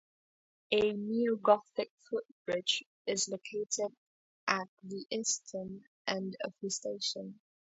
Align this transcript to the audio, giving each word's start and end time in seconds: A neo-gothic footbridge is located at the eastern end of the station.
A 0.71 0.93
neo-gothic 0.93 1.91
footbridge 2.09 2.83
is 3.05 3.29
located 3.29 3.95
at 4.47 4.67
the 4.81 5.05
eastern 5.11 5.83
end 6.07 6.37
of 6.43 6.55
the 6.63 6.71
station. 6.71 7.39